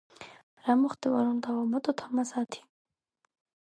[0.69, 2.67] რა მოხდება რომ დავამატოთ ამას ათი?